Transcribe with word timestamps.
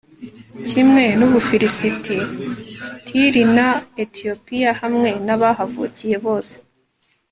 kimwe 0.67 1.03
n'ubufilisiti, 1.17 2.15
tiri 3.05 3.43
na 3.55 3.67
etiyopiya.hamwe 4.03 5.09
n'abahavukiye 5.25 6.17
bose 6.25 6.55